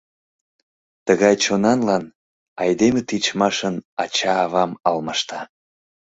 Тыгай 1.05 1.35
чонанлан 1.43 2.03
айдеме 2.61 3.01
тичмашын 3.07 3.75
ача-авам 4.03 4.71
алмашта. 4.89 5.39